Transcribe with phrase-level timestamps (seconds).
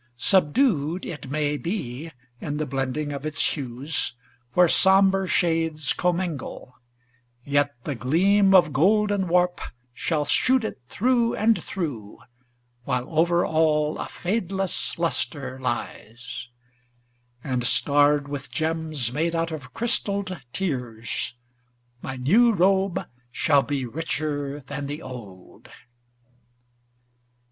[0.17, 4.13] Subdued, It may be, in the blending of its hues,
[4.53, 6.73] Where somber shades commingle,
[7.45, 9.61] yet the gleam Of golden warp
[9.93, 12.17] shall shoot it through and through,
[12.83, 16.47] While over all a fadeless luster lies,
[17.43, 21.35] And starred with gems made out of crystalled tears,
[22.01, 25.69] My new robe shall be richer than the old.